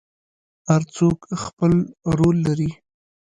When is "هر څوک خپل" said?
0.69-1.71